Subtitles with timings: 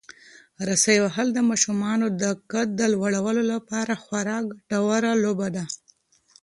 [0.67, 5.63] رسۍ وهل د ماشومانو د قد د لوړولو لپاره خورا ګټوره لوبه ده.